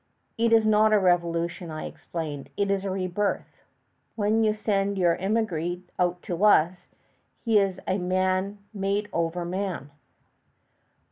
"It 0.35 0.51
is 0.51 0.65
not 0.65 0.99
revolution," 0.99 1.69
I 1.69 1.85
explained. 1.85 2.49
"It 2.57 2.71
is 2.71 2.87
rebirth! 2.87 3.61
When 4.15 4.43
you 4.43 4.51
send 4.55 4.97
your 4.97 5.15
émigré 5.15 5.83
out 5.99 6.23
to 6.23 6.43
us, 6.43 6.87
he 7.45 7.59
is 7.59 7.79
a 7.87 7.99
made 7.99 9.09
over 9.13 9.45
man." 9.45 9.91